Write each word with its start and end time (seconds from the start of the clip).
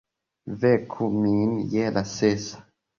Veku 0.63 1.11
min 1.21 1.55
je 1.77 1.95
la 1.95 2.07
sesa! 2.17 2.69